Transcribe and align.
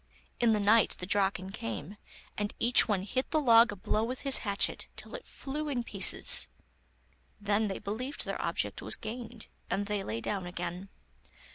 In 0.39 0.51
the 0.51 0.59
night 0.59 0.95
the 0.97 1.05
Draken 1.05 1.51
came, 1.51 1.95
and 2.35 2.55
each 2.57 2.87
one 2.87 3.03
hit 3.03 3.29
the 3.29 3.39
log 3.39 3.71
a 3.71 3.75
blow 3.75 4.03
with 4.03 4.21
his 4.21 4.39
hatchet, 4.39 4.87
till 4.95 5.13
it 5.13 5.27
flew 5.27 5.69
in 5.69 5.83
pieces. 5.83 6.47
Then 7.39 7.67
they 7.67 7.77
believed 7.77 8.25
their 8.25 8.41
object 8.41 8.81
was 8.81 8.95
gained, 8.95 9.45
and 9.69 9.85
they 9.85 10.03
lay 10.03 10.19
down 10.19 10.47
again. 10.47 10.89